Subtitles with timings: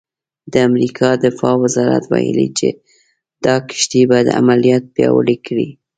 [0.53, 2.69] د امریکا دفاع وزارت ویلي چې
[3.45, 5.69] دا کښتۍ به عملیات پیاوړي کړي.